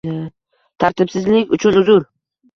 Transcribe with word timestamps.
Tartibsizlik 0.85 1.55
uchun 1.59 1.79
uzr. 1.85 2.05